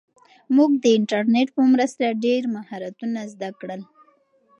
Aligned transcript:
موږ 0.55 0.71
د 0.83 0.85
انټرنیټ 0.97 1.47
په 1.57 1.63
مرسته 1.73 2.05
ډېر 2.25 2.41
مهارتونه 2.55 3.19
زده 3.33 3.49
کړل. 3.59 3.81